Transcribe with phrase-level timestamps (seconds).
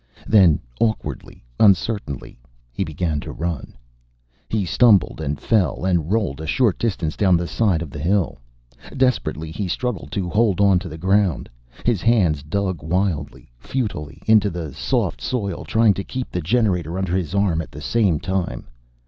[0.25, 2.39] Then, awkwardly, uncertainly,
[2.73, 3.75] he began to run.
[4.49, 8.39] He stumbled and fell and rolled a short distance down the side of the hill.
[8.97, 11.51] Desperately, he struggled to hold onto the ground.
[11.85, 17.15] His hands dug wildly, futilely, into the soft soil, trying to keep the generator under
[17.15, 18.65] his arm at the same time.